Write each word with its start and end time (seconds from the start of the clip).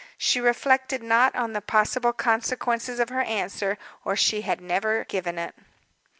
She 0.17 0.41
reflected 0.41 1.03
not 1.03 1.35
on 1.35 1.53
the 1.53 1.61
possible 1.61 2.11
consequences 2.11 2.99
of 2.99 3.09
her 3.09 3.21
answer, 3.21 3.77
or 4.03 4.15
she 4.15 4.41
had 4.41 4.59
never 4.59 5.03
given 5.05 5.37
it. 5.37 5.53